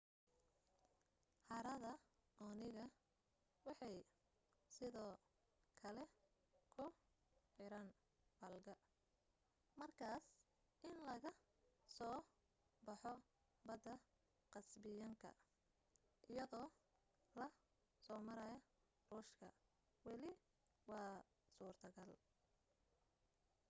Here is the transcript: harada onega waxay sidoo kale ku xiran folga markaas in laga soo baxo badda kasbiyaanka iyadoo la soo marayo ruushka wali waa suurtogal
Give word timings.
harada 1.51 1.91
onega 2.47 2.85
waxay 3.67 3.95
sidoo 4.75 5.13
kale 5.81 6.03
ku 6.75 6.85
xiran 7.53 7.87
folga 8.37 8.73
markaas 9.81 10.23
in 10.89 10.95
laga 11.09 11.31
soo 11.97 12.17
baxo 12.87 13.11
badda 13.67 13.93
kasbiyaanka 14.53 15.29
iyadoo 16.31 16.67
la 17.39 17.47
soo 18.05 18.19
marayo 18.27 18.57
ruushka 19.09 19.47
wali 20.07 20.29
waa 20.91 21.13
suurtogal 21.53 22.11